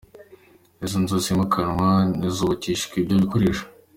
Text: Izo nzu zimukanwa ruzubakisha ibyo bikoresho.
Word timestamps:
Izo 0.85 0.97
nzu 1.03 1.15
zimukanwa 1.25 1.87
ruzubakisha 2.21 2.85
ibyo 2.99 3.15
bikoresho. 3.23 3.63